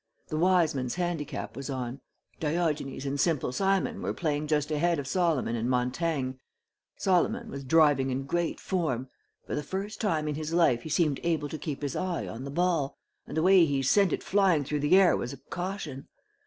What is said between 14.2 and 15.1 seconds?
flying through the